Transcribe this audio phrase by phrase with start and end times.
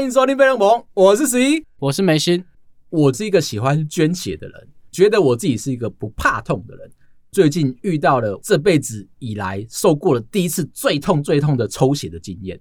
[0.00, 2.42] 欢迎收听《飞龙盟》，我是十一，我是梅心。
[2.88, 6.90] 我是一个喜欢捐血的人，觉得我自己是一个不怕痛的人。
[7.30, 12.58] 最近遇到了这辈子以来受过了第一次最痛最痛的抽血的经验。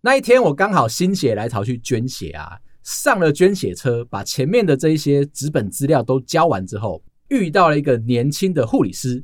[0.00, 9.22] 那一天我刚好心血来潮去捐血啊，上了捐血车，把前面的这一些纸本资料都交完之后，遇到了一个年轻的护理师。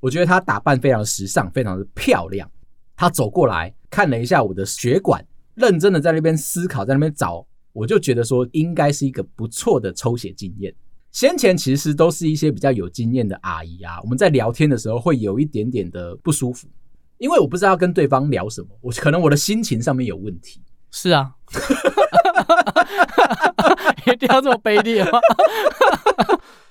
[0.00, 2.50] 我觉得她打扮非常时尚，非常的漂亮。
[2.96, 5.24] 她走过来看了一下我的血管。
[5.54, 10.74] 认真的在那边思考，在那边找，我就觉得说应该是一个不错的抽血经验。
[11.12, 16.66] 先前其实都是一些比较有经验的阿姨啊，我们在聊天的时候会有一点点的不舒服，
[17.18, 20.60] 因为我不知道要跟对方聊什么，我可能我的心情上面有问题。
[20.90, 21.32] 是啊，
[24.06, 25.20] 一定要这么卑劣吗？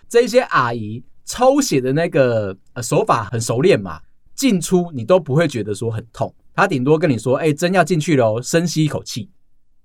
[0.09, 4.02] 这些阿姨抽血的那个呃手法很熟练嘛，
[4.35, 6.33] 进出你都不会觉得说很痛。
[6.55, 9.29] 他顶多跟你说：“哎，针要进去了哦，深吸一口气。”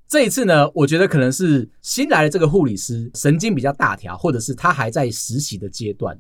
[0.07, 6.19] 这一次呢，我觉得可能是新来的这个护理师神经比较大条，或者是他还在实习的阶段。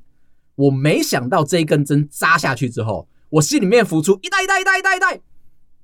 [0.55, 5.21] 我没想到这一根针扎下去之后，我心里面浮出一袋一袋一袋一袋一袋。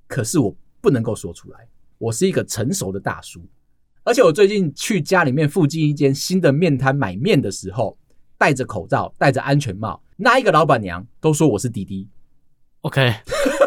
[0.06, 3.40] 可是我不能够说出来，我是一个成熟的大叔，
[4.02, 7.96] 而且我最近去家里面附近一间新的面摊买面的时候，
[8.36, 12.06] 戴着口罩，戴着安全帽，那一个老板娘都说我是滴滴。
[12.82, 13.14] OK。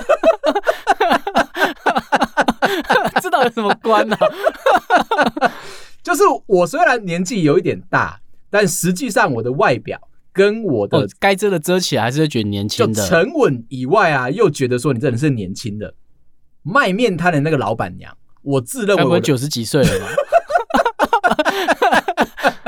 [3.21, 5.51] 这到底什么关呢、啊？
[6.03, 9.99] 就是我虽然年纪有一点大，但实际上我的外表
[10.31, 12.93] 跟我的该遮的遮起来，还是会觉得年轻的。
[12.93, 15.93] 就沉稳以外啊，又觉得说你真的是年轻的。
[16.63, 20.07] 卖面摊的那个老板娘，我自认为我九十几岁了吧？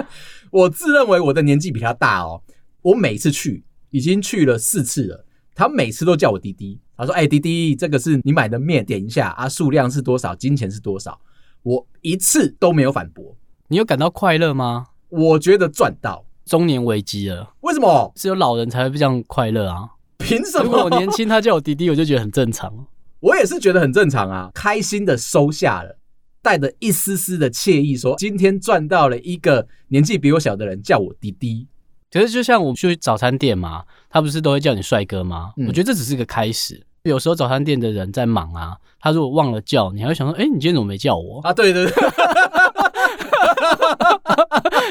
[0.52, 2.42] 我自认为我的年纪比他大哦。
[2.82, 6.80] 我每次去已经去了四次了，他每次都叫我弟弟。
[7.00, 11.18] 他说：“哎、欸，弟弟，这个是你买的面，点一下啊，数量是多少，金钱是多少？”
[11.64, 13.36] 我一次都没有反驳。
[13.70, 14.88] 你有感到快乐吗？
[15.08, 16.26] 我觉得赚到。
[16.46, 17.54] 中年危机了。
[17.62, 18.12] 为什么？
[18.16, 19.88] 只有老人才会这样快乐啊？
[20.18, 20.64] 凭什么？
[20.66, 22.88] 如果我年轻，他叫我滴滴，我就觉得很正常。
[23.22, 25.98] 我也是觉得很正常啊，开心的收下了，
[26.42, 31.68] 带着一丝丝的惬意，说：“今天赚到了一个年纪比我小的人叫我滴滴。”
[32.12, 35.54] 可是就像我们去早餐店嘛，他不是都会叫你帅哥吗？
[35.58, 36.84] 嗯、我觉得这只是个开始。
[37.04, 41.94] 有时候早餐店的人在忙啊，他如果忘了叫，你还会想说：“哎、欸，你今天怎么没叫我？”啊，对对对，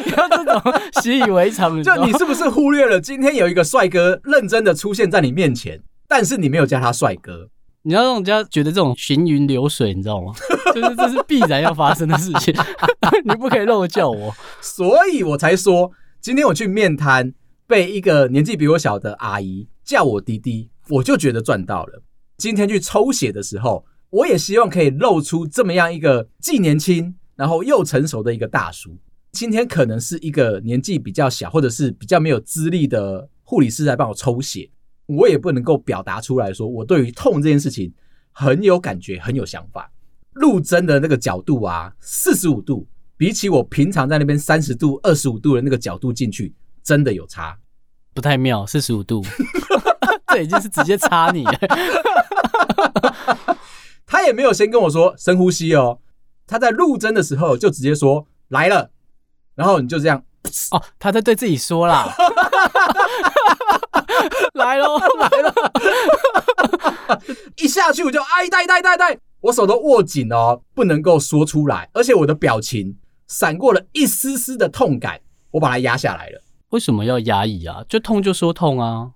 [0.07, 0.61] 你 要这种
[1.03, 7.49] 习以为常，就你是不是忽略了今天有一个帅哥认真的出现在你面前，但是你没有叫他帅哥？
[7.83, 10.33] 你要让人家觉得这种行云流水，你知道吗？
[10.75, 12.55] 就是这是必然要发生的事情，
[13.25, 15.91] 你不可以漏叫我，所以我才说，
[16.21, 17.33] 今天我去面摊，
[17.67, 22.03] 被一个年纪比我小的阿姨叫我弟弟，我就觉得赚到了。
[22.37, 28.97] 今天去抽血的时候，我也希望可以露出这么样一个既年轻，然后又成熟的一个大叔。
[29.33, 34.71] 今天可能是一个年纪比较小，或者是比较没有资历的护理师来帮我抽血，
[35.07, 37.93] 我也不能够表达出来说我对于痛这件事情
[38.33, 39.91] 很有感觉，很有想法。
[40.33, 47.59] 入针的那个角度啊，四十五度，比起我平常在那边三十度、二十五度的那个角度进去，真的有差，
[48.15, 48.65] 不太妙。
[48.65, 49.23] 四十五度，
[50.29, 51.45] 这已经是直接插你。
[54.07, 55.99] 他也没有先跟我说深呼吸哦，
[56.47, 58.91] 他在入针的时候就直接说来了，
[59.55, 60.23] 然后你就这样
[60.71, 62.11] 哦，他在对自己说啦，
[64.55, 65.53] 来喽来了，
[67.59, 72.97] 一下去我就哎带带带带，我手都握紧哦，不能够说出来，而且我的表情
[73.27, 76.41] 闪过了一丝丝的痛感，我把它压下来了。
[76.71, 77.85] 为什么要压抑啊？
[77.89, 79.11] 就痛就说痛啊。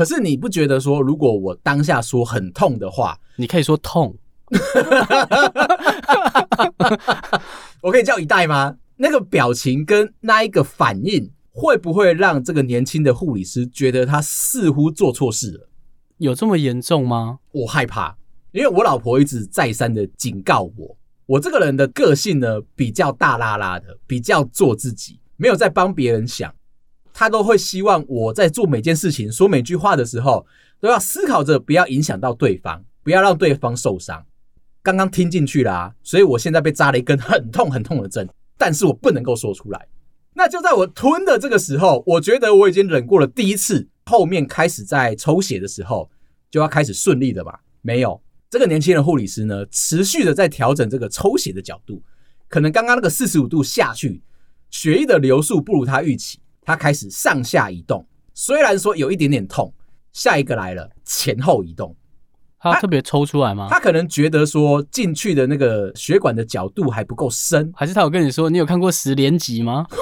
[0.00, 4.16] 可是你不觉得说，如果我当下说很痛的话，你可以说痛，
[7.82, 8.78] 我可以叫一代吗？
[8.96, 15.68] 那个表情跟那一个反应，会不会让这个年轻的护理师觉得他似乎做错事了？
[16.16, 17.40] 有这么严重吗？
[17.52, 18.16] 我害怕，
[18.52, 20.96] 因为我老婆一直再三的警告我，
[21.26, 26.50] 我这个人的个性呢，比较大拉拉的，比较做自己，没有在帮别人想。
[27.20, 30.46] 他都会希望我在做每件事情、说每句话的时候，
[30.80, 34.24] 都要思考着不要影响到对方，不要让对方受伤。
[34.80, 38.26] 刚刚听进去了啊，所以我现在被扎了一根很痛很痛的针，
[38.56, 39.86] 但是我不能够说出来。
[40.32, 46.10] 那就在我吞的这个时候，我觉得我已经忍过了第一次，后面开始在抽血的时候
[46.50, 47.60] 就要开始顺利的吧？
[47.82, 48.18] 没有，
[48.48, 52.02] 这个年轻的护理师呢，持续的在调整这个抽血的角度，
[52.48, 54.22] 可能刚刚那个四十五度下去，
[54.70, 56.38] 血液的流速不如他预期。
[56.70, 59.74] 他开始上下移动，虽然说有一点点痛，
[60.12, 61.96] 下一个来了，前后移动，
[62.60, 63.66] 他特别抽出来吗？
[63.68, 69.84] 他可能觉得说进去的那个血管的角度还不够深，还是他有跟你说，你有看过十连集吗？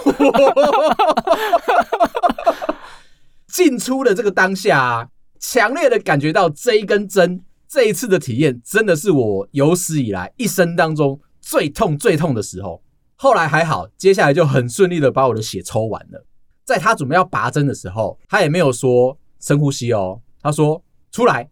[3.50, 5.08] 进出的这个当下啊，
[5.40, 12.82] 强烈的感觉到这一根针，这一次的体验真的是我有史以来一生当中最痛最痛的时候。
[13.16, 16.24] 后来还好，接下来就很顺利的把我的血抽完了。
[16.68, 21.48] 在他准备要拔针的时候，他也没有说深呼吸哦，他说出来。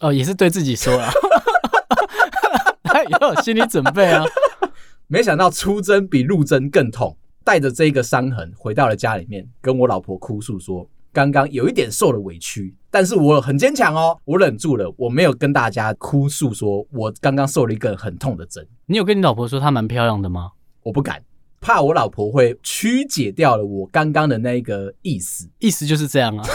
[0.00, 1.10] 哦，也是对自己说啊，
[2.82, 4.24] 他也要有心理准备啊。
[5.06, 7.14] 没想到出针比入针更痛，
[7.44, 18.66] 带着这个伤痕回到了家里面，跟我老婆哭诉说，刚刚有一点受了委屈，但是我很坚强哦，我忍住了，我没有跟大家哭诉说我刚刚受了一个很痛的针。
[18.86, 20.52] 你有跟你老婆说她蛮漂亮的吗？
[20.84, 21.22] 我不敢，
[21.62, 26.44] 怕我老婆会曲解掉了我刚刚的那个意思，意思就是这样啊。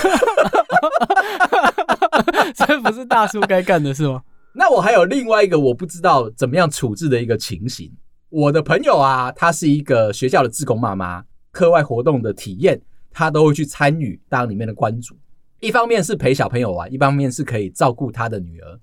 [2.53, 4.21] 这不是大叔该干的是吗？
[4.53, 7.89] 那我还有另外一个我不知道怎么样处置的一个情形。
[8.29, 12.81] 我的朋友啊，她是一个学校的志工妈妈，课外活动的体验，
[13.11, 15.15] 她都会去参与当里面的关主。
[15.61, 18.77] 一方面是陪小朋友玩，一方面是可以照顾她的女儿，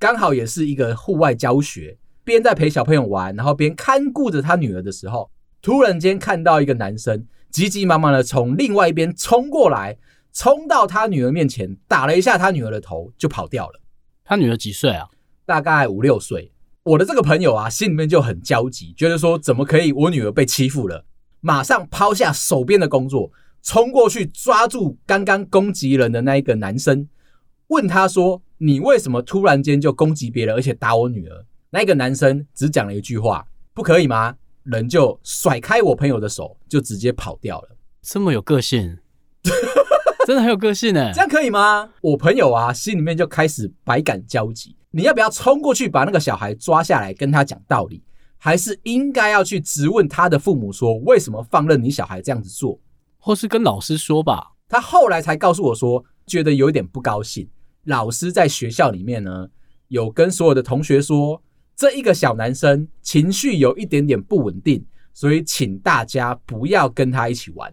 [0.00, 9.98] 刚好也是一个户外教学，边在陪小朋友玩，然后边看顾着她女儿的时候，突然间看到一个男生急急忙忙的从另外一边冲过来。
[10.30, 13.80] 冲到他女儿面前，打了一下他女儿的头，就跑掉了。
[14.22, 15.08] 他女儿几岁啊？
[15.44, 16.52] 大概五六岁。
[16.84, 21.04] 我的这个朋友啊，心里面就很焦急，觉得说怎么可以，我女儿被欺负了，
[21.40, 23.32] 马上抛下手边的工作，
[23.62, 27.08] 冲过去抓住刚刚攻击人的那一个男生，
[27.68, 33.44] 问他说：“你为什么突然间就攻击别人，而且打我女儿？”那个男生只讲了一句话
[33.74, 37.68] ：“不可以吗？”人就甩开我朋友的手，就直接跑掉了。
[38.02, 38.98] 这么有个性。
[40.26, 41.88] 真的很有个性呢，这样可以吗？
[42.02, 44.76] 我朋友啊，心里面就开始百感交集。
[44.90, 48.02] 你要不要冲过去把那个小孩抓下来，跟他讲道理？
[48.36, 52.78] 还是应该要去质问他的父母，说为什么放任你小孩这样子做？
[53.16, 54.52] 或是跟老师说吧？
[54.68, 57.48] 他后来才告诉我说，觉得有点不高兴。
[57.84, 59.48] 老师在学校里面呢，
[59.88, 61.42] 有跟所有的同学说，
[61.78, 64.84] 这一个小男生情绪有一点点不稳定，
[65.14, 67.72] 所以请大家不要跟他一起玩。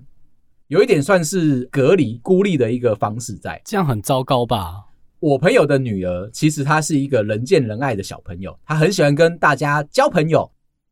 [0.68, 4.86] 有一点算是隔离孤立的一个方式在，这样很糟糕吧？
[5.19, 10.48] 我朋友的女儿其实她是一个人见人爱的小朋友，她很喜欢跟大家交朋友，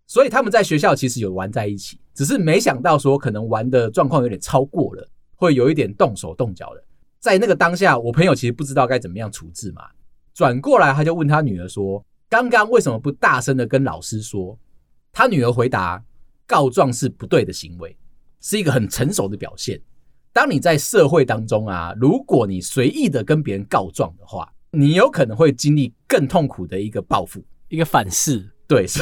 [0.08, 6.84] 所以他们在学校其实有玩在一起，只是没想到说可能玩的状况有点超过了，会有一点动手动脚的。
[7.20, 9.84] 在那个当下，我朋友其实不知道该怎么样处置嘛，
[10.34, 14.58] 转过来他就问他女儿说：“刚刚为什么不大声的跟老师说？”
[15.14, 16.04] 他女儿回答
[16.48, 17.96] ：“告状是不对的行为。”
[18.42, 19.80] 是一个很成熟的表现。
[20.34, 28.50] 当你在社会当中啊，如果你随意的跟别人告状的话，你有可能会经历更痛苦的一个报复，一个反噬。
[28.68, 28.88] 对，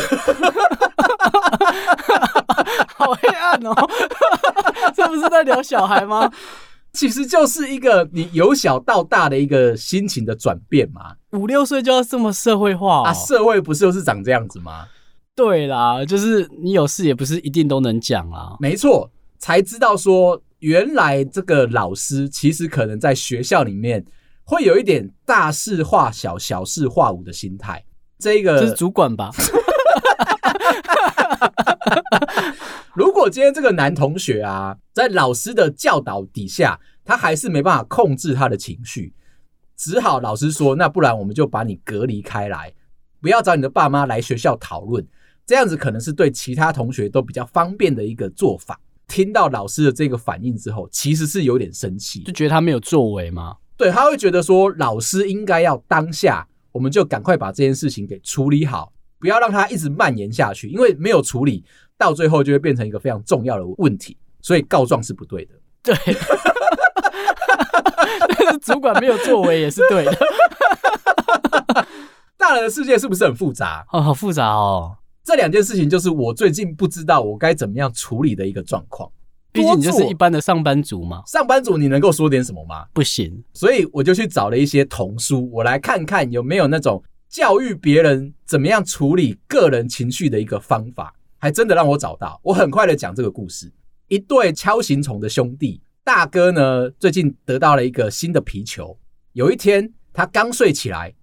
[2.97, 3.73] 好黑暗哦！
[4.93, 6.29] 这不是在聊小孩吗？
[6.93, 11.15] 其实就是一个你由小到大的一个心情的转变嘛。
[11.31, 13.03] 五六岁就要这么社会化哦？
[13.03, 14.85] 啊，社会不是就是长这样子吗？
[15.33, 18.57] 对啦，就是你有事也不是一定都能讲啊。
[18.59, 19.09] 没错。
[19.39, 24.05] 才知道说，原来这个老师其实可能在学校里面
[24.43, 27.83] 会有一点大事化小、小事化无的心态。
[28.19, 29.31] 这个这是主管吧？
[32.93, 39.13] 如果今天这个男同学啊，在老师的教导底下，他还是没办法控制他的情绪，
[39.77, 42.73] 只好老师说：“那不然我们就把你隔离开来，
[43.21, 45.05] 不要找你的爸妈来学校讨论。
[45.45, 53.55] 这样子可能是对其他同学都比较方便的一个做法。”听到老师的这个反应之后，其实是有点生气，就觉得他没有作为吗？
[53.77, 61.65] 对，他会觉得说老师应该要当下，我们就赶快把这件事情给处理好，不要让他一直蔓延下去，因为没有处理，
[62.01, 64.17] 到最后就会变成一个非常重要的问题。
[64.41, 65.51] 所以告状是不对的。
[65.83, 65.95] 对，
[68.35, 70.11] 但是主管没有作为也是对的。
[72.37, 73.85] 大人的世界是不是很复杂？
[73.91, 74.97] 哦，好复杂哦。
[75.23, 79.07] 这两件事情就是我最近不知道我该怎么样处理的一个状况。
[79.51, 82.85] 毕竟你就是一般的上班族嘛，上班族你能够说点什么吗？
[82.93, 91.13] 不行，所以我就去找了一些童书，我来看看有没有那种教育别人怎么样处理个人情绪的一个方法。
[91.41, 92.39] 还真的让我找到。
[92.41, 93.69] 我很快的讲这个故事：
[94.07, 98.97] 一对锹形虫的兄弟，大哥呢最近得到了一个新的皮球。
[99.33, 101.13] 有一天他刚睡起来。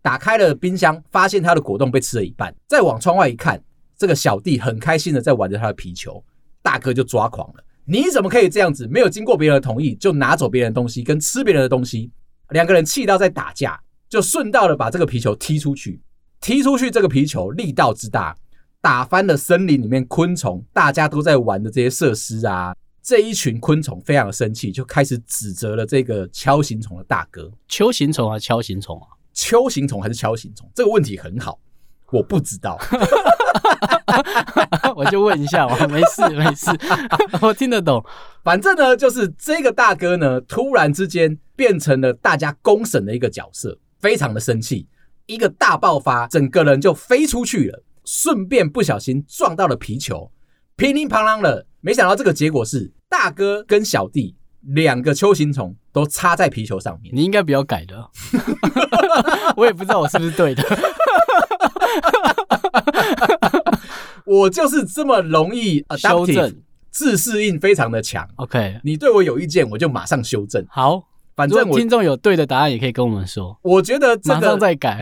[0.00, 2.54] 打开了冰箱，发现他的果冻被吃了一半。
[2.66, 3.60] 再往窗外一看，
[3.98, 6.24] 这个小弟很开心的在玩着他的皮球。
[6.62, 8.86] 大哥就抓狂了：“你怎么可以这样子？
[8.86, 12.10] 没有经过别人的同意就拿走别人的东西，跟吃别人的东西？”
[12.50, 13.78] 两个人气到在打架。
[14.08, 16.00] 就顺道的把这个皮球踢出去。
[16.40, 18.34] 踢出去这个皮球力道之大，
[18.88, 22.74] 打翻了森林里面昆虫大家都在玩的这些设施啊！
[23.02, 27.52] 这一群昆虫非常的生气，就开始指责了这个锹形虫的大哥。
[27.68, 29.12] 锹形虫还是锹形虫啊？
[29.34, 30.66] 锹形虫还是锹形虫？
[30.74, 31.58] 这个问题很好，
[32.10, 32.78] 我不知道。
[34.96, 36.70] 我就问一下，我没事没事，
[37.46, 38.02] 我听得懂。
[38.42, 44.88] 反正呢，就是这个大哥呢，突然之间变成了大家公审的一个角色，非常的生气。
[45.26, 50.30] 一个大爆发，整个人就飞出去了，顺便不小心撞到了皮球，
[50.76, 51.66] 乒铃乓啷的。
[51.82, 57.14] 没想到这个结果是大哥跟小弟两个球形虫都插在皮球上面。
[57.14, 58.08] 你应该不要改的，
[59.58, 60.64] 我也不知道我是不是对的。
[64.24, 66.56] 我就是这么容易修正，
[66.90, 68.26] 自适应非常的强。
[68.36, 70.64] OK，你对我有意见，我就马上修正。
[70.70, 71.04] 好。
[71.36, 73.56] 反正听众有对的答案，也可以跟我们说。
[73.62, 75.00] 我觉得这个马上再改。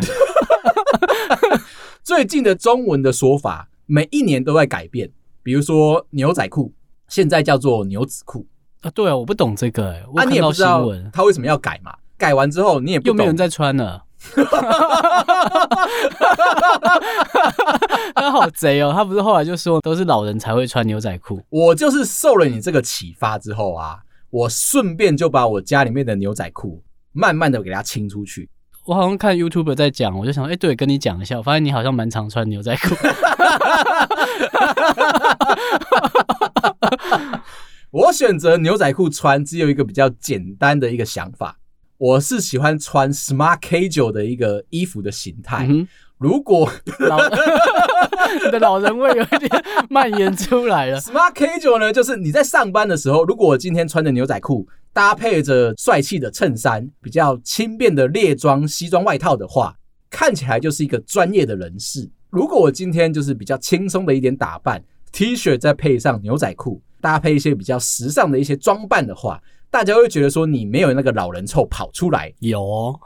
[2.07, 5.11] 最近的中文的说法，每一年都在改变。
[5.43, 6.73] 比如说牛仔裤，
[7.09, 8.47] 现在叫做牛仔裤
[8.83, 8.91] 啊。
[8.91, 10.01] 对啊，我不懂这个。
[10.15, 11.93] 我看到新闻、啊、你也不知道他为什么要改嘛？
[12.17, 14.05] 改完之后你也不懂，又没有人在穿了。
[18.15, 18.93] 他好贼哦！
[18.95, 21.43] 他不是后来就说都是老人才会穿牛仔裤。
[21.49, 23.99] 我就是受了你这个启发之后啊。
[24.31, 28.49] 我顺便就把我家里面的牛仔裤慢慢的给它清出去。
[28.87, 31.37] 我好像看 YouTube 在讲，我就想，哎、欸，对，跟你讲一下。
[31.37, 32.95] 我发现你好像蛮常穿牛仔裤。
[37.91, 41.57] 我选择牛仔裤穿，只有一个比较简单的一个想法，
[41.99, 45.67] 我是喜欢穿 smart casual 的一个衣服的形态。
[45.69, 46.71] 嗯如果
[47.01, 47.19] 老
[48.45, 59.77] 你的老人味有一点蔓延出来了，Smart Casual 呢，就是你在上班的时候，如果我今天穿着牛仔裤搭配着帅气的衬衫，比较轻便的猎装西装外套的话，
[60.09, 62.09] 看起来就是一个专业的人士。
[62.31, 64.83] 如果我今天就是比较轻松的一点打扮
[65.13, 69.41] ，T 恤再配上牛仔裤，搭配一些比较时尚的一些装扮的话。
[69.71, 72.33] 大家会觉得说你没有那个老人臭跑出来。
[72.39, 72.99] 有哦，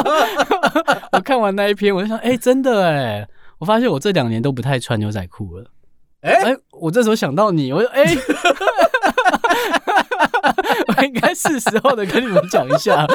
[1.12, 3.26] 我看完那一篇，我就想，哎、欸，真的哎，
[3.58, 5.64] 我发现我这两年都不太穿牛仔裤了。
[6.20, 8.16] 哎、欸欸，我这时候想到你，我说，哎、欸，
[10.96, 13.06] 我应该是时候的跟你们讲一下。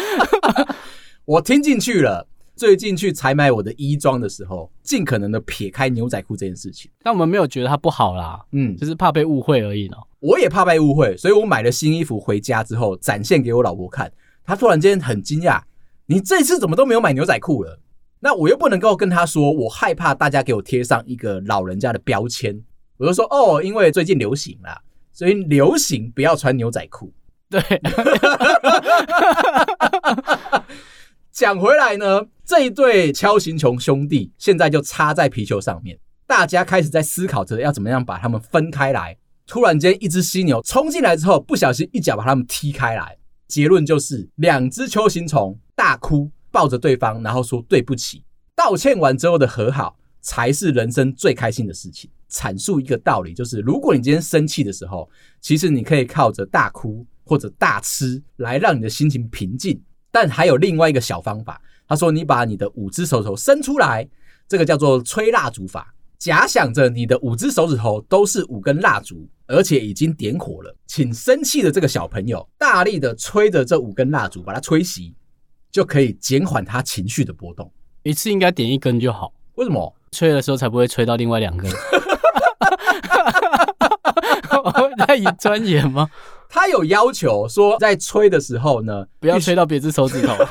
[1.25, 2.27] 我听进去了。
[2.57, 6.89] 最近去采买我的衣装的时候，尽可能的撇开牛仔裤这件事情。
[7.03, 9.97] 但我们没有觉得它不好啦，嗯，就是怕被误会而已呢。
[10.19, 14.11] 我也怕被误会，所以我买了新衣服回家之后展现给我老婆看，
[14.43, 15.61] 她突然间很惊讶
[16.07, 17.79] ：“你这次怎么都没有买牛仔裤了？”
[18.19, 22.59] 那我又不能够跟她说，我害怕大家给我贴上一个老人家的标签。
[22.97, 24.81] 我就说：“哦，因为最近流行啦，
[25.13, 27.13] 所以流行不要穿牛仔裤。”
[27.47, 27.61] 对。
[31.37, 39.15] 讲回来呢，这一对锹形虫兄弟现在就插在皮球上面，大家开始在思考着要怎么样把他们分开来。
[39.45, 43.15] 突然间，一只犀牛冲进来之后，不小心一脚把他们踢开来。
[43.47, 48.23] 结论就是，两只锹形虫大哭，抱着对方，然后说对不起，
[48.55, 52.09] 道歉完之后的和好才是人生最开心的事情。
[52.31, 55.07] 阐述一个道理，就是如果你今天生气的时候，
[55.39, 59.79] 其实你可以靠着大哭或者大吃来让你的心情平静。
[60.11, 64.07] 但还有另外一个小方法，他说：“你把你的五只手指头伸出来，
[64.47, 65.93] 这个叫做吹蜡烛法。
[66.17, 75.13] 假想着你的五只手指头都是五根蜡烛，而且已经点火了，请生气的这个小朋友大力的吹着这五根蜡烛，把它吹熄，
[75.71, 77.71] 就可以减缓他情绪的波动。
[78.01, 79.31] 一次应该点一根就好。
[79.55, 79.93] 为什么？
[80.11, 81.71] 吹的时候才不会吹到另外两根。
[84.63, 86.09] 我会太钻研吗？”
[86.49, 90.33] 他有要求说，在吹的时候呢，不要吹到别只手指头。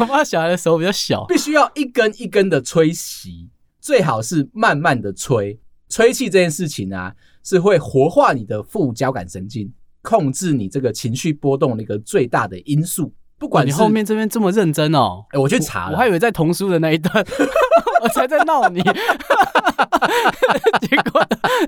[0.00, 3.46] 我怕小孩的手比较小，必须要一根一根的吹熄，
[3.80, 5.58] 最好是慢慢的吹。
[5.88, 13.12] 吹气这件事情啊，是会活化你的副交感神经，控制你这个情绪波动的一个最大的因素。
[13.38, 17.24] 不管你后面这边这么认真哦，哎，我去查了，我还以为在童书的那一段，
[18.02, 18.82] 我才在闹你。
[20.80, 21.24] 结果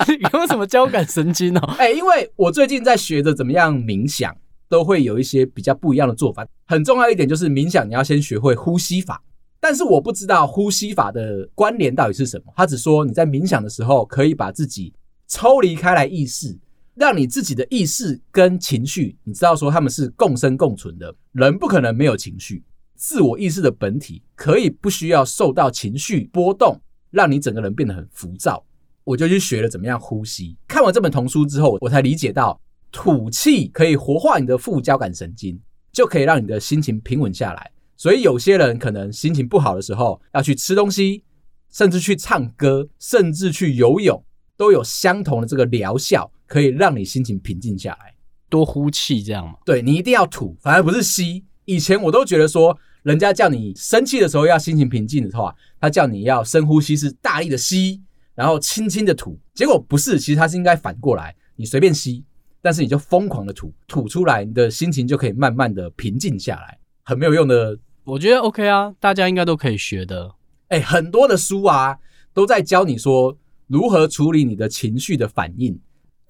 [0.08, 1.74] 你有什么交感神经哦？
[1.78, 4.34] 哎，因为我最近在学着怎么样冥想，
[4.68, 6.46] 都会有一些比较不一样的做法。
[6.66, 9.22] 很重要一点就是冥想，你要先学会呼吸法。
[9.60, 12.52] 但是我不知道呼吸法的关联到底是什么。
[12.56, 14.92] 他只说你在冥想的时候，可以把自己
[15.28, 16.58] 抽离开来意识，
[17.00, 21.16] 让你自己的意识跟情绪，你知道说他们是共生共存的。
[21.32, 22.62] 人不可能没有情绪，
[22.94, 26.78] 自我意识的本体可以不需要受到情绪波动。
[27.10, 28.62] 让你整个人变得很浮躁，
[29.02, 30.54] 我就去学了怎么样呼吸。
[30.68, 32.60] 看完这本童书之后，我才理解到
[32.92, 35.58] 吐气可以活化你的副交感神经，
[35.90, 37.70] 就可以让你的心情平稳下来。
[37.96, 41.24] 所以有些人可能心情不好的时候，要去吃东西，
[41.72, 44.22] 甚至去唱歌，甚至去游泳，
[44.58, 48.12] 都有相同的这个疗效，可以让你心情平静下来。
[48.48, 49.54] 多呼气这样吗？
[49.64, 51.44] 对，你一定要吐，反而不是吸。
[51.66, 58.02] 以前我都觉得说，人家叫你生气的时候要心情平静的话，他叫你要深呼吸，是大力的吸，
[58.34, 59.38] 然后轻轻的吐。
[59.54, 62.24] 结果不是，其实他是应该反过来，你随便吸，
[62.60, 67.78] 但是你就疯狂的吐，吐出来，你的心情就可以慢慢的平静下来，很没有用的。
[68.02, 70.34] 我觉得 OK 啊，大家应该都可以学的。
[70.70, 71.96] 哎，很多的书啊，
[72.34, 73.38] 都在教你说
[73.68, 75.78] 如何处理你的情绪的反应。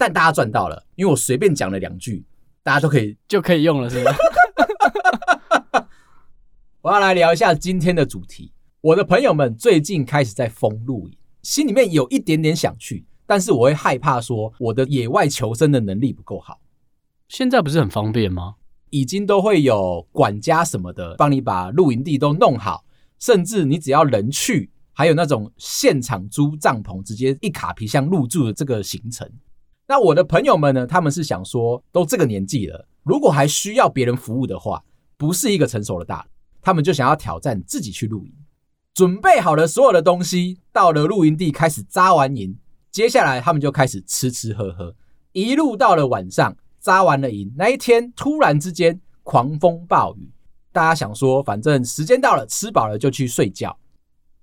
[0.01, 2.25] 但大家赚到了，因为我随便讲了两句，
[2.63, 4.11] 大家都可以就可以用了，是吧？
[6.81, 8.51] 我要来聊一下今天的主题。
[8.81, 16.59] 我的朋友们最近开始在封露营，心里面有一点点想去，但是我会害怕说我的野外求生的能力不够好。
[17.27, 18.55] 现在不是很方便吗？
[18.89, 22.83] 已经都会有管家什么的帮你把露营地都弄好，
[23.19, 29.31] 甚至你只要人去，还有那种现场租帐篷，直接一卡皮箱入住的这个行程。
[29.91, 30.87] 那我的朋友们呢？
[30.87, 34.81] 他们是想说，都这个年纪了，如果还需要别人服务的话，
[35.17, 36.27] 不是一个成熟的大人，
[36.61, 38.31] 他们就想要挑战自己去露营，
[38.93, 42.57] 准备好了所有的东西，到了露营地开始扎完营，
[42.89, 44.95] 接下来他们就开始吃吃喝喝，
[45.33, 46.55] 一路到了晚上。
[46.79, 50.31] 扎完了营那一天，突然之间狂风暴雨，
[50.71, 53.77] 大家想说，反正时间到了，吃饱了就去睡觉。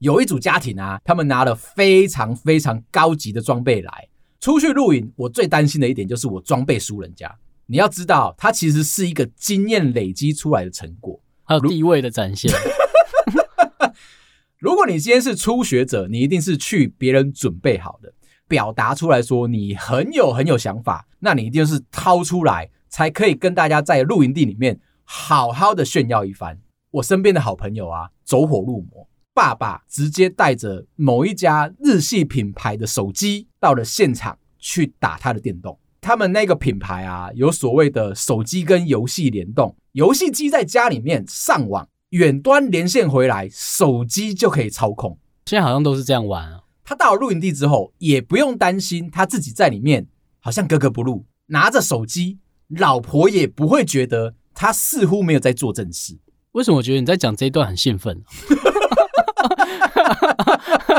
[0.01, 4.08] 有一组家庭啊，他们拿了非常非常高级的装备来
[4.41, 5.11] 出去露营。
[5.17, 7.33] 我最担心的一点就是我装备输人家。
[7.67, 12.51] 你要知道，它其实是一个经验累积出来的成果，还有地位的展现。
[14.59, 18.13] 如果你今天是初学者，你一定是去别人准备好的。
[18.49, 26.59] 表达出来说你很有很有想法，那你一定是掏出来，才可以跟大家在露营地里面好好的炫耀一番。
[26.91, 29.08] 我身边的好朋友啊，走火入魔，
[29.39, 35.79] 爸爸直接带着某一家日系品牌的手机到了现场去打他的电动。
[36.01, 45.17] 他们那个品牌啊，有所谓的手机跟游戏联动，游戏机在家里面上网，远端连线回来，手机就可以操控。
[45.47, 46.63] 现在好像都是这样玩啊。
[46.83, 50.09] 他到了露营地之后，也不用担心他自己在里面
[50.41, 56.19] 好像格格不入，拿着手机，老婆也不会觉得他似乎没有在做正事。
[56.53, 58.21] 为什么我觉得你在讲这一段很兴奋？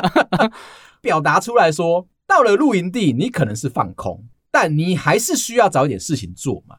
[1.02, 6.75] 表达出来说，到了露营地，你可能是放空，但你还是需要找一点事情做嘛。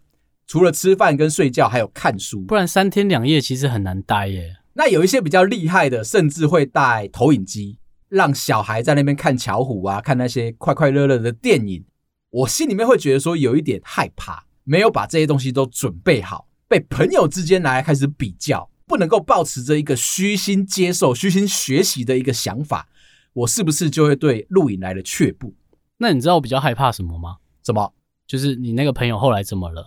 [0.46, 4.56] 除了吃饭跟睡觉，还有看书，不然三天两夜其实很难待耶。
[4.74, 7.78] 那有一些比较厉害的，甚至会带投影机。
[8.08, 11.84] 让小孩在那边看巧虎啊，看那些快快乐乐的电影，
[12.30, 22.88] 我心里面会觉得说有一点害怕，没有把这些东西都准备好，被朋友之间来开始比较，不能够保持着一个虚心接受、虚心学习的一个想法，
[23.32, 25.54] 我是不是就会对录影来了却步？
[25.98, 27.36] 那你知道我比较害怕什么吗？
[27.64, 27.92] 什么？
[28.26, 29.86] 就是你那个朋友后来怎么了？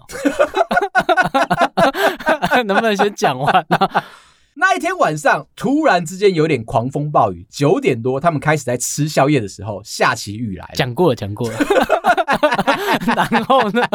[2.66, 4.06] 能不能先讲完啊？
[4.56, 7.46] 那一天晚上，突然之间有点狂风暴雨。
[7.50, 10.72] 九点多，他们开始在吃宵夜的时候，下起雨来。
[10.76, 11.58] 讲过了，讲过了。
[13.30, 13.86] 然后呢？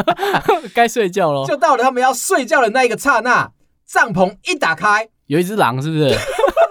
[0.75, 1.47] 该睡觉了。
[1.47, 3.51] 就到了他们要睡觉的那一个刹那，
[3.91, 6.15] 帐篷一打开，有一只狼，是不是？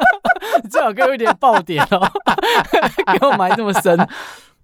[0.70, 2.08] 最好给我一点爆点哦，
[3.18, 3.98] 给我埋这么深。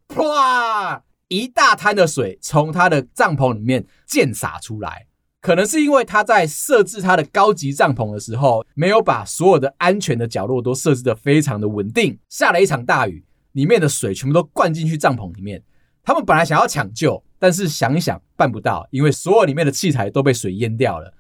[0.07, 1.03] 啪！
[1.27, 5.07] 一大滩的水从他的帐篷里面溅洒出来。
[5.40, 12.17] 可能是因为他在设置他的高级帐篷的时候，没有把所有的安全的角落都设置的非常的稳定。
[12.29, 15.61] 下了一场大雨，里面的水全部都灌进去帐篷里面。
[16.05, 21.12] 他们本来想要抢救，但是想一想办不到，因为所有里面的器材都被水淹掉了。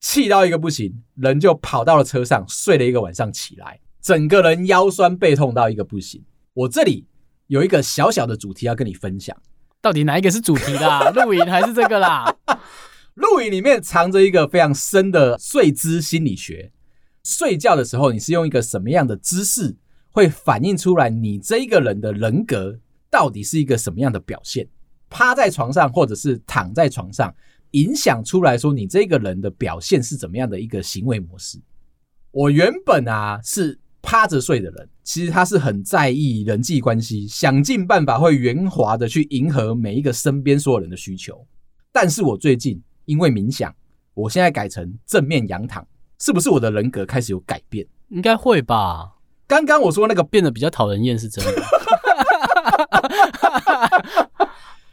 [0.00, 6.24] 气到一个不行，人就跑到了车上睡了一个晚上，起来整个人腰酸背痛到一个不行。
[6.54, 7.06] 我这里
[7.48, 9.36] 有一个小小的主题要跟你分享，
[9.80, 11.10] 到底哪一个是主题啦？
[11.14, 12.34] 露营还是这个啦？
[13.14, 16.70] 露营里面藏着一个非常深的睡姿心理学。
[17.24, 19.76] 睡觉的时候，你是用一个什么样的姿势，
[20.12, 22.78] 会反映出来你这一个人的人格
[23.10, 24.68] 到底是一个什么样的表现？
[25.10, 27.34] 趴在床上或者是躺在床上，
[27.72, 31.58] 影响出来说你这个人的表现是怎么样的一个行为模式？
[32.30, 41.46] 我原本啊是趴着睡的人，其实他是很在意人际关系，想尽办法会圆滑的去迎合每一个身边所有人的需求。
[41.92, 42.82] 但是我最近。
[43.08, 43.74] 因为冥想，
[44.12, 45.82] 我现在改成正面仰躺，
[46.20, 47.86] 是不是我的人格开始有改变？
[48.10, 49.16] 应该会吧。
[49.46, 51.52] 刚刚我说那个变得比较讨人厌是真的。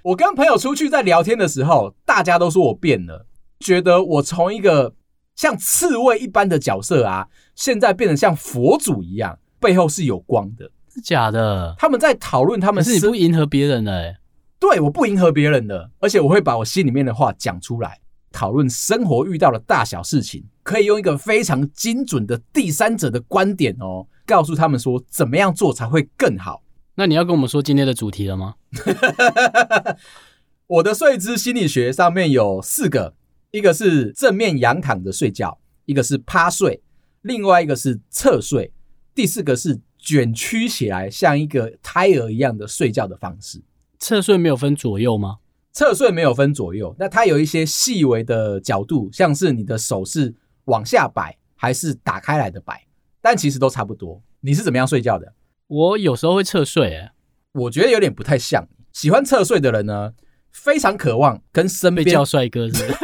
[0.05, 3.25] 我跟朋友出去在聊天的时候，大家都说我变了，
[3.59, 4.93] 觉得我从一个
[5.35, 10.69] 像刺猬一般的角色啊，现在变得像佛祖一样，背后是有光的。
[10.93, 11.73] 是假的？
[11.79, 14.15] 他们在讨论他们，可是你不迎合别人的哎。
[14.59, 17.99] 对，我不迎合别人的，而且我会把我心里面的话讲出来。
[18.31, 26.61] 讨论生活遇到的大小事情，可以用一个非常精准的第三者的观点哦，告诉他们说怎么样做才会更好。
[26.95, 28.55] 那你要跟我们说今天的主题了吗？
[30.67, 33.13] 我的睡姿心理学上面有四个，
[33.51, 36.81] 一个是正面仰躺着睡觉，一个是趴睡，
[37.21, 38.71] 另外一个是侧睡，
[39.13, 43.61] 第四个是卷曲起来像一个胎儿一样的睡觉的方式。
[43.99, 45.37] 侧睡没有分左右吗？
[45.73, 50.33] 侧睡没有分左右，那它有一些细微的角度，像是你的手是
[50.65, 52.87] 往下摆还是打开来的摆，
[53.21, 54.21] 但其实都差不多。
[54.39, 55.33] 你是怎么样睡觉的？
[55.67, 57.11] 我有时候会侧睡，诶，
[57.53, 58.67] 我觉得有点不太像。
[58.93, 60.13] 喜欢侧睡的人呢，
[60.51, 62.97] 非常渴望跟身边叫帅哥是不是？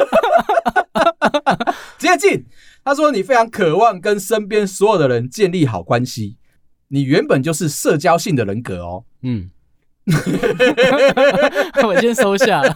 [1.98, 2.46] 接近。
[2.84, 6.38] 他说你非常渴望跟身边所有的人建立好关系，
[6.88, 9.06] 你原本就是社交性的人格哦。
[9.22, 9.52] 嗯。
[11.86, 12.76] 我先收下了。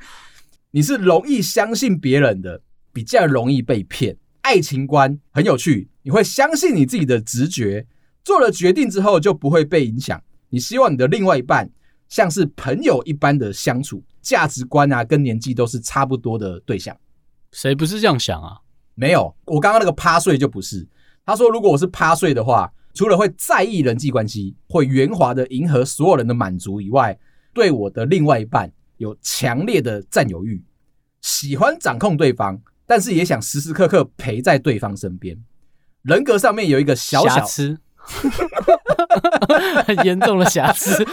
[0.72, 2.60] 你是容易相信别人的，
[2.92, 4.18] 比较容易被骗。
[4.42, 7.86] 爱情观很有趣，你会相信你自己的直觉，
[8.24, 10.22] 做了决定之后就不会被影响。
[10.48, 11.70] 你希望你的另外一半
[12.08, 16.96] 像是朋友一般的相处，价值观啊跟年纪都是差不多的对象。
[17.52, 18.58] 谁不是这样想啊？
[18.94, 20.86] 没有，我刚刚那个趴睡就不是。
[21.24, 22.72] 他说，如果我是趴睡的话。
[22.92, 27.16] 除了会在意人际关系，会圆滑的迎合所有人的满足以外，
[27.54, 30.60] 对我的另外一半有强烈的占有欲，
[31.20, 35.40] 喜欢掌控对方，但是也想时时刻刻陪在对方身边。
[36.02, 37.78] 人格上面有一个小小瑕疵，
[39.86, 41.04] 很严重的瑕疵，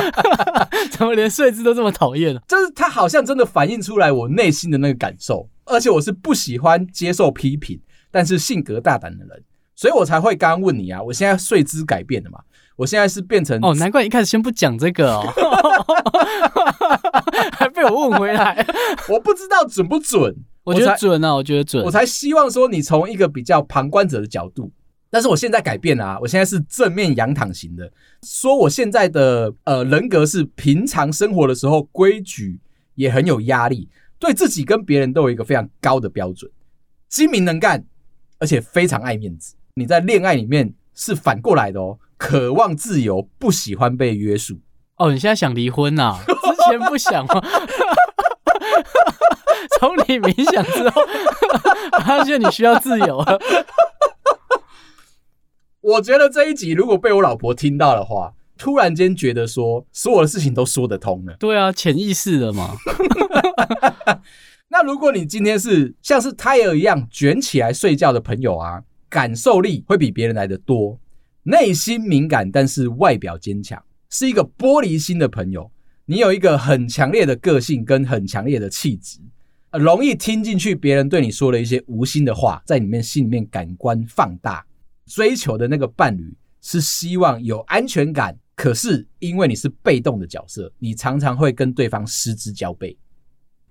[0.90, 2.40] 怎么连睡姿都这么讨厌呢？
[2.48, 9.44] 就是他好像真的反映出来我内心的那个感受，而且我是不喜欢接受批评，但是性格大胆的人。
[9.78, 12.38] 所以我才会刚刚问你啊，我现在睡姿改变了嘛？
[12.76, 15.22] 我现在是变成哦，难怪一开始先不讲这个哦，
[17.52, 18.66] 还被我问回来，
[19.08, 20.34] 我不知道准不准，
[20.64, 24.70] 我觉得准啊，我觉得准，我才希望说你从一个比较旁观者的角度，
[25.08, 27.90] 但是我现在改变了啊，我现在是正面仰躺型的，
[28.22, 32.58] 说我现在的呃人格是平常生活的时候规矩
[32.94, 33.88] 也很有压力，
[34.18, 36.50] 对自己跟别人都有一个非常高的标准，
[37.08, 37.84] 精明能干，
[38.38, 39.54] 而且非常爱面子。
[39.74, 44.58] 你在恋爱里面是反过来的哦，渴望自由，不喜欢被约束。
[44.96, 46.24] 哦，你现在想离婚呐、啊？
[46.26, 47.40] 之前不想吗？
[49.78, 51.02] 从你冥想之后，
[52.02, 53.38] 发现你需要自由了。
[55.86, 61.36] 我觉得这一集如果被我老婆听到的话，突然间觉得说所有的事情都说得通了。
[61.38, 62.74] 对啊，潜意识的嘛。
[64.66, 68.82] 那如果你今天是像是胎儿一样卷起来睡觉的朋友啊？
[69.08, 70.98] 感受力会比别人来得多，
[71.44, 75.70] 内心敏感，但是外表坚强，是一个玻璃心的朋友。
[76.06, 79.20] 你有一个很强烈的个性跟很强烈的气质，
[79.70, 84.66] 容易听进去别人对你说的一些无心的话，在里面心里面感官放大。
[85.06, 92.98] 追求的那个伴侣是希望有安全感，可是因为你是被动的角色，你常常会跟对方失之交臂。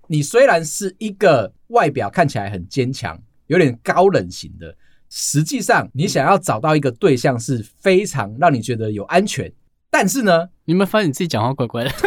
[0.08, 4.74] 你虽然是一个外表看起来很坚强，有点高冷型的。
[5.08, 9.52] 实际上，你想要找到一个对象是非常让你觉得有安全，
[9.90, 11.90] 但是呢，你有没有发现你自己讲话怪怪的？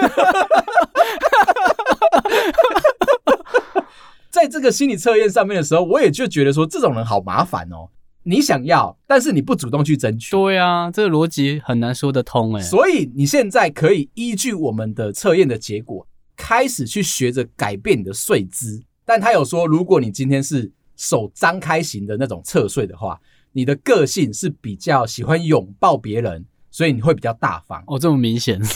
[4.29, 7.89] 在这个心理测验上面的时候，我也就觉得说，这种人好麻烦哦。
[8.23, 10.31] 你想要，但是你不主动去争取。
[10.31, 12.61] 对啊，这个逻辑很难说得通哎。
[12.61, 16.05] 所以你现在可以依据我们的测验的结果，
[16.35, 18.83] 开始去学着改变你的睡姿。
[19.05, 23.19] 但他有说，如果你今天是手张开型的那种侧睡的话，
[23.53, 27.83] 你的个性是比较喜欢拥抱别人，所以你会比较大方。
[27.87, 28.61] 哦，这么明显。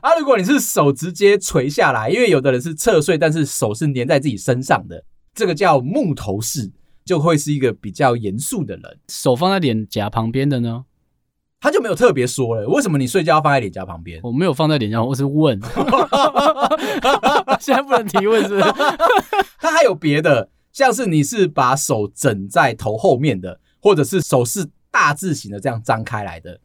[0.00, 6.70] 啊，如果你是手直接垂下来，因为有的人是侧睡，但是手是粘在自己身上的，这个叫木头式，
[7.04, 8.98] 就会是一个比较严肃的人。
[9.08, 10.84] 手放在脸颊旁边的呢？
[11.62, 14.18] 他就没有特别说了，为什么你睡觉要放在脸颊旁边？
[14.22, 15.60] 我没有放在脸颊，我是问。
[17.60, 18.62] 现在不能提问是不是？
[19.60, 26.58] 他还有别的，像是你是把手枕在头后面的，或者是手是大字型的这样张开来的，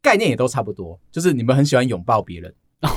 [0.00, 0.98] 概念也都差不多。
[1.12, 2.54] 就是你们很喜欢拥抱别人，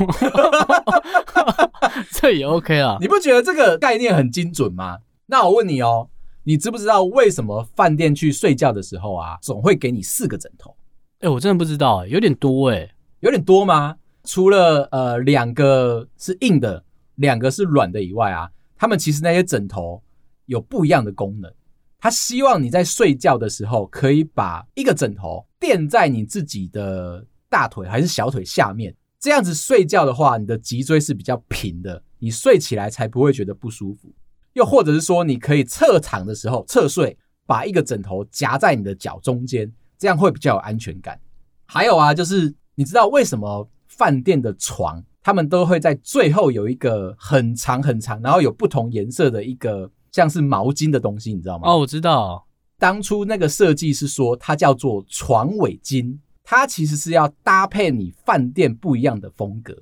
[2.14, 2.96] 这也 OK 啊？
[3.02, 5.00] 你不觉得这个概念很精准吗？
[5.32, 6.10] 那我问你哦，
[6.44, 10.76] 你知不知道为什么饭店去睡觉的时候啊，总会给你四个枕头？
[11.20, 13.96] 哎、欸，我真的不知道、欸，有点多哎、欸，有点多吗？
[14.26, 16.84] 除了呃两个是硬的，
[17.16, 20.04] 两个是软的以外啊，他们其实那些枕头
[20.48, 21.50] 有不一样的功能。
[21.98, 34.12] 他希望你在睡觉的时候，可以把一个枕头垫在你自己的大腿还是小腿下面，这样子睡觉的话，你的脊椎是比较平的，你睡起来才不会觉得不舒服。
[34.54, 41.20] 又或者是说，你可以侧躺的时候侧睡，把一个枕头夹在你的脚中间，这样会比较有安全感。
[41.66, 49.90] 还有啊，就是你知道为什么饭店的床他们都会在最后有一个很长很长，然后有不同颜色的一个。
[50.12, 51.70] 像是毛巾的东西，你知道吗？
[51.70, 52.46] 哦，我知道。
[52.78, 59.74] 当初那个设计是说它叫做床尾巾，它其实是要搭配你饭店不一样的风格。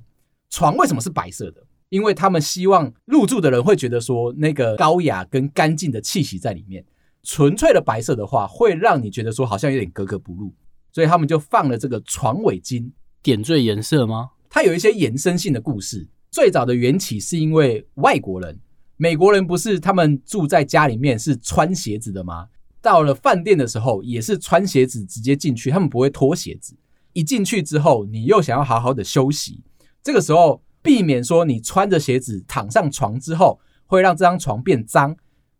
[0.51, 1.63] 床为什么是白色的？
[1.89, 6.85] 因为他们希望入住的人会觉得说那个高雅跟干净的气息在里面。
[7.21, 10.53] 纯粹的白色的话，会让你觉得说好像有点格格不入，
[10.91, 12.89] 所以他们就放了这个床尾巾。
[13.21, 14.29] 点缀颜色吗？
[14.49, 16.07] 它有一些延伸性的故事。
[16.31, 18.57] 最早的缘起是因为外国人。
[18.95, 22.47] 美国人不是他们住在家里面是穿鞋子的吗？
[22.81, 26.73] 到了饭店的时候也是穿鞋子直接进去，他们不会脱鞋子。
[27.11, 29.61] 一进去之后，你又想要好好的休息，
[30.01, 35.15] 这个时候避免说你穿着鞋子躺上床之后会让这张床变脏，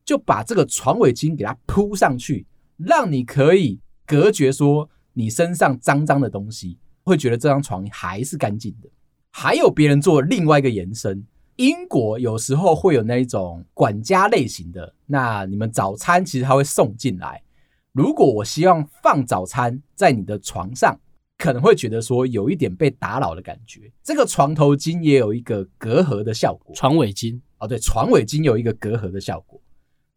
[0.06, 2.46] 就把这个床尾巾给它铺上去，
[2.78, 8.90] 让你可以隔绝说你身上脏脏的东西，会觉得这张床还是干净的。
[9.32, 11.26] 还有别人做另外一个延伸。
[11.58, 17.44] 英国有时候会有那一种管家类型的，那你们早餐其实他会送进来。
[17.92, 20.98] 如果我希望放早餐在你的床上，
[21.40, 23.92] 可能会觉得说有一点被打扰的感觉。
[24.04, 26.76] 这个床头巾也有一个隔阂的效果。
[26.76, 29.60] 床尾巾哦，对，床尾巾有一个隔阂的效果。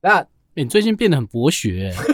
[0.02, 1.94] 那你最近变得很博学。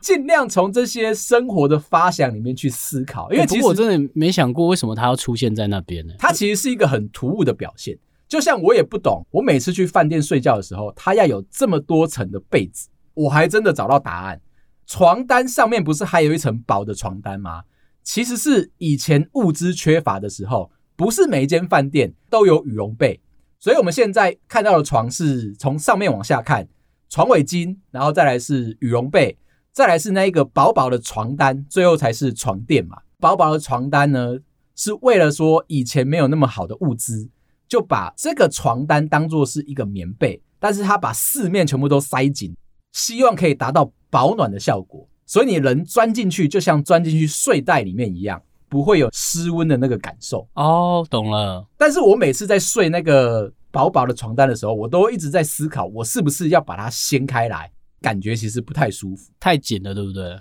[0.00, 6.14] 尽量从这些生活的发想里面去思考，因为其实我真的没想过为什么它要出现在那边呢？
[6.18, 7.98] 它其实是一个很突兀的表现。
[8.26, 14.40] 就像我也不懂，我每次去饭店睡觉的时候，它要有这么多层的被子，我还真的找到答案。
[14.88, 17.62] 床单上面不是还有一层薄的床单吗？
[18.02, 23.20] 其实是以前物资缺乏的时候，不是每一间饭店都有羽绒被，
[23.60, 26.66] 所以我们现在看到的床是从上面往下看，
[27.10, 29.36] 床尾巾，然后再来是羽绒被。
[29.70, 32.96] 再来是那一个薄薄的床单，最后才是床垫嘛。
[33.20, 34.38] 薄薄的床单呢，
[34.74, 37.28] 是为了说以前没有那么好的物资，
[37.68, 42.56] 就把这个床单当做是一个棉被，但是它把四面全部都塞紧，
[42.92, 45.06] 希望可以达到保暖的效果。
[45.26, 50.48] 所以你人钻进去，就像钻进去睡袋里面一样，不会有失温的那个感受。
[50.54, 51.66] 哦，懂了。
[51.76, 57.70] 但是我每次在睡那个薄薄的床单的时候，我都一直在思考，我是不是要把它掀开来。
[58.00, 60.40] 感觉其实不太舒服，太紧了，对不对？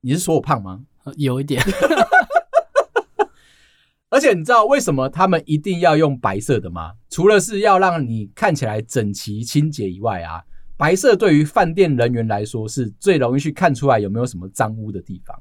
[0.00, 0.80] 你是说我胖吗？
[1.16, 1.62] 有一点。
[4.10, 6.92] 而且你知道为什么他们一定要用白色的吗？
[7.10, 10.42] 除了是要让你看起来整齐清洁以外啊，
[10.78, 15.36] 白色对于饭店人员来说是最容易去看出来有没有什么脏污的地方。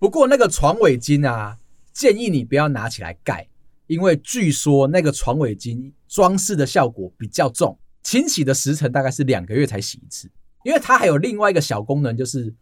[0.00, 1.56] 不过那个床尾巾啊，
[1.92, 3.46] 建议你不要拿起来盖，
[3.86, 10.28] 因为据说那个床尾巾装饰的效果比较重，清洗的时程大概是两个月才洗一次。
[10.64, 12.52] 因为它还有另外一个小功能，就是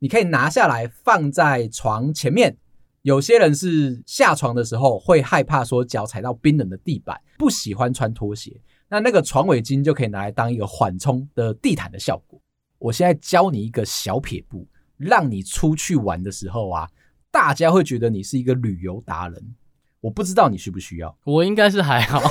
[0.00, 2.56] 你可以拿下来放在床前面。
[3.02, 12.40] 有些人是下床的时候会害怕说脚踩到冰冷的地板，不喜欢穿拖鞋，那那个床尾巾就可以拿来当一个缓冲的地毯的效果。
[12.78, 16.88] 我现在教你一个小撇步，让你出去玩的时候啊，
[17.30, 19.54] 大家会觉得你是一个旅游达人。
[20.00, 22.22] 我不知道你需不需要，我应该是还好。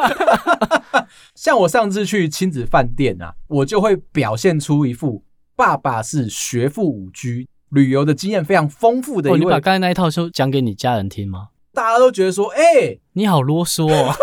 [1.34, 5.22] 像我上次去亲子饭店啊，我就会表现出一副
[5.54, 9.38] 爸爸是学富五居、旅游的经验非常丰富的一位。
[9.38, 11.48] 哦，你把刚才那一套书讲给你家人听吗？
[11.74, 14.14] 大家都觉得说，哎、欸，你好啰嗦哦。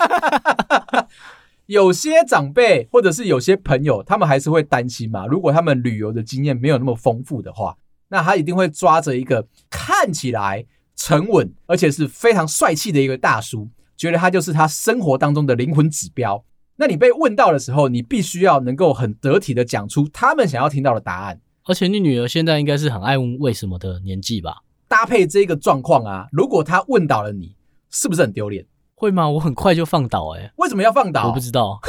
[1.66, 5.26] 有些长辈或者是有些朋友，他们还是会担心嘛。
[5.26, 7.76] 如果他们旅游的经验没有那么丰富的话，
[8.08, 13.68] 那他一定会抓着一个看起来沉稳而且是非常帅气的一个大叔。
[13.96, 16.42] 觉得他就是他生活当中的灵魂指标。
[16.76, 21.38] 那你被问到的时候，你必须要能够很得体的讲出他们想要听到的答案。
[21.66, 24.56] 而且你女儿现在应该是很爱问为什么的年纪吧？
[24.88, 27.54] 搭配这个状况啊，如果他问倒了你，
[27.90, 28.64] 是不是很丢脸？
[29.00, 29.26] 会吗？
[29.26, 30.52] 我很快就放倒哎、欸。
[30.56, 31.28] 为什么要放倒？
[31.28, 31.80] 我不知道。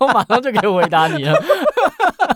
[0.00, 1.38] 我马上就可以回答你了。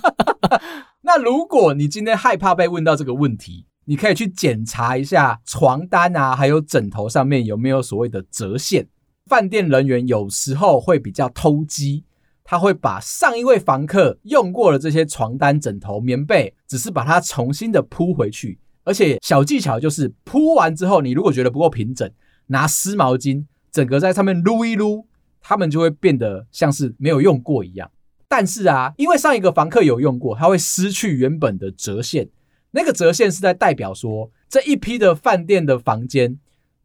[1.00, 8.86] 那如果你今天害怕被问到这个问题，你可以去检查一下床单啊，还有枕头上面有没有所谓的折线。
[9.24, 12.04] 饭店人员有时候会比较偷鸡，
[12.44, 22.10] 他会把上一位房客用过的这些床单、枕头、棉被，只是把它重新的铺回去，而且小技巧就是铺完之后，你如果觉得不够平整，
[22.46, 25.06] 拿湿毛巾整个在上面撸一撸，
[25.42, 27.90] 它们就会变得像是没有用过一样。
[28.26, 32.30] 但是啊，因为上一个房客有用过，它会失去原本的折线。
[32.70, 36.38] 那个折线是在代表说，这一批的饭店的房间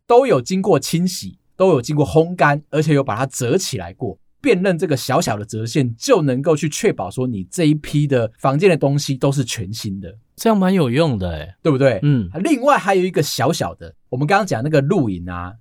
[0.06, 4.18] 都有经过清洗，都有经过烘干，而且有把它折起来过。
[4.44, 10.14] 辨认这个小小的折线，就能够去确保说你这一批的房间的东西都是全新的。
[10.36, 12.02] 这样蛮有用的诶，对不对？
[12.04, 12.30] 嗯。
[12.44, 15.54] 另外还有一个小小的，我们刚刚讲那个露营啊，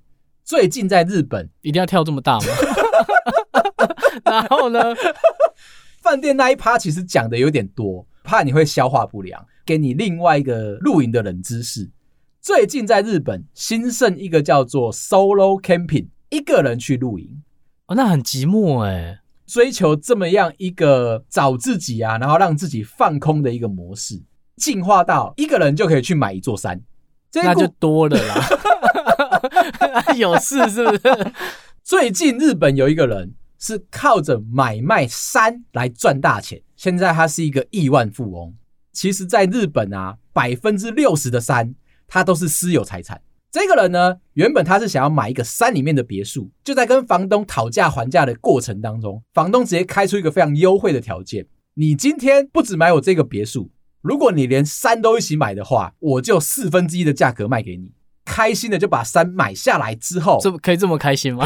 [0.43, 2.47] 最近在日本一定要跳这么大吗？
[4.27, 4.81] 然后呢？
[6.01, 9.47] 饭店那一趴其实讲的有点多，怕你会消化不良。
[9.65, 11.89] 给你另外一个露营的冷知识：
[12.41, 17.41] 最近在日本兴盛一个叫做 solo camping，一个人去露营。
[17.93, 19.21] 哦，那很寂寞哎。
[19.47, 24.23] 追求这么样一个找自己啊，然后让自己放空的一个模式，
[24.57, 26.81] 进化到一个人就可以去买一座山，
[27.35, 30.13] 那就多了啦。
[30.17, 31.33] 有事是不是？
[31.83, 33.35] 最近日本有一个人。
[33.65, 38.53] 是靠着买卖山来赚大钱，现在他是一个亿万富翁。
[38.93, 41.73] 其实，在日本啊，百分之六十的山，
[42.09, 43.21] 他都是私有财产。
[43.53, 57.93] 这个人呢，原本他是想要买一个山里面的别墅，就在跟房东讨价还价的过程当中，房东直接开出一个非常优惠的条件：你今天不只买我这个别墅，如果你连山都一起买的话，我就四分之一的价格卖给你。
[58.25, 61.45] 开心的就把山买下来之后，这可以这么开心吗？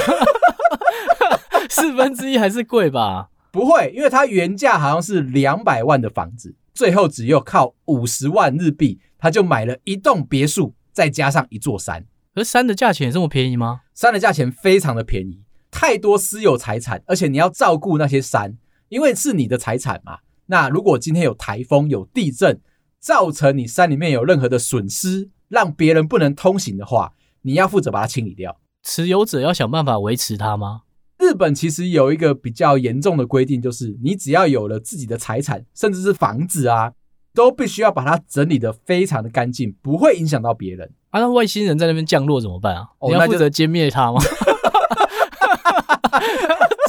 [1.69, 3.31] 四分之一还是贵吧？
[3.51, 12.06] 不会，因为它原价好像是两百万的房子，最后只有靠五十万日币，他就买了一栋别墅，再加上一座山。
[12.35, 13.82] 而山的价钱也这么便宜吗？
[13.92, 18.56] 山的价钱非常的便宜，太多私有财产，而且你要照顾那些山，
[18.88, 20.20] 因为是你的财产嘛。
[20.46, 22.62] 那如果今天有台风、有地震，
[22.98, 28.59] 造成你山里面有任何的损失，让别人不能通行的话，你要负责把它清理掉。
[28.82, 30.85] 持有者要想办法维持它吗？
[31.18, 36.92] 日本其实有一个比较严重的规定，就是你只要有了自己的财产，甚至是房子啊，
[37.37, 40.90] 都必须要把它整理得非常的干净，不会影响到别人。
[41.11, 42.88] 啊，那外星人在那边降落怎么办啊？
[42.99, 44.18] 哦、你要负责歼灭他吗？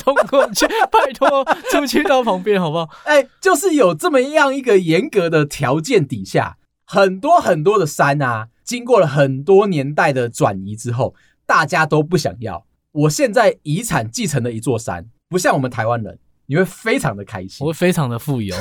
[0.02, 2.90] 冲过去，拜托，出去到旁边好不好？
[3.04, 6.56] 哎、欸，就是有这么样一个严格的条件底下，
[6.86, 11.14] 很多很多的山啊，经过了很多年代的转移之后，
[11.46, 12.66] 大家都不想要。
[12.94, 18.56] 我现在遗产继承了一座山，不像我们台湾人，你会非常的开心，我会非常的富有。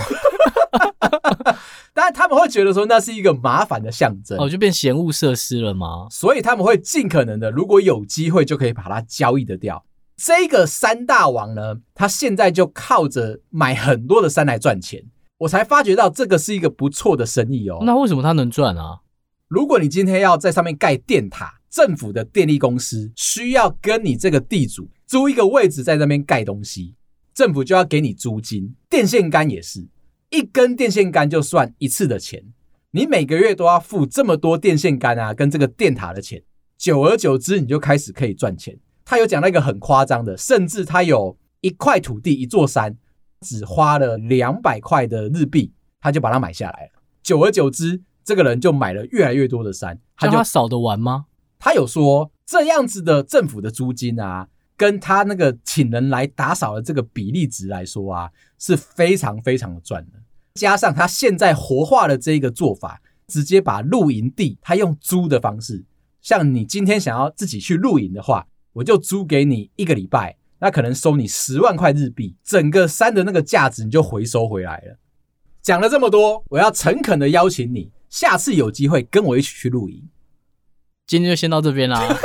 [1.95, 6.07] 当然他们会觉得说那是一个麻烦的象征，哦，就变嫌物设施了吗？
[6.11, 9.85] 所以他们会尽可能的，如果有机会就可以把它交易的掉。
[10.17, 15.03] 这个山大王呢，他现在就靠着买很多的山来赚钱。
[15.39, 17.79] 我才发觉到这个是一个不错的生意哦。
[17.83, 19.01] 那为什么他能赚啊？
[19.49, 21.55] 如果你今天要在上面盖电塔。
[21.69, 26.95] 政府的电力公司需要跟你这个地主租一个位置在那边盖东西，
[27.35, 28.75] 政府就要给你租金。
[28.89, 29.87] 电线杆也是
[30.31, 32.43] 一根电线杆就算一次的钱，
[32.91, 36.43] 你每个月都要付这么多电线杆啊，跟这个电塔的钱，
[36.77, 38.79] 久而久之你就开始可以赚钱。
[39.05, 42.97] 他有讲到一个很夸张的，甚至他有一块土地一座山，
[43.41, 47.03] 只花了两百块的日币，他就把它买下来了。
[47.23, 51.27] 久而久之，这个人就买了越来越多的山，他就他扫得完吗？
[51.59, 60.19] 他有说，这样子的政府的租金啊，跟他那个请人来打扫的这个比例值来说啊，是非常非常的赚的。
[60.55, 65.85] 加上他现在活化的这个做法，直接把露营地他用租的方式，
[66.21, 74.99] 像你今天想要自己去露营的话，我就租给你一个礼拜，那可能收你十万块日币，整个山的那个价值你就回收回来了。
[75.61, 80.09] 讲了这么多，我要诚恳的邀请你，下次有机会跟我一起去露营。
[81.07, 82.03] 今天就先到这边啦。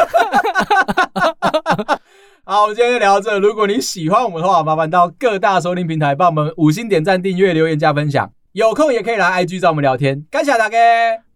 [2.44, 3.40] 好，我们今天就聊到这。
[3.40, 8.32] 如果你喜欢我们的话，麻烦到各大收听平台帮我们五星点赞、订阅、留言、加分享。
[8.54, 10.26] 有空也可以来 IG 找我们聊天。
[10.32, 10.78] 感谢大家，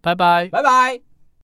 [0.02, 1.05] 拜拜，拜拜。